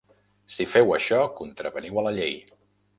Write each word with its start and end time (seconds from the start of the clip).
Si 0.53 0.67
feu 0.71 0.95
això 0.97 1.21
contraveniu 1.43 2.03
a 2.05 2.09
la 2.11 2.19
llei. 2.21 2.39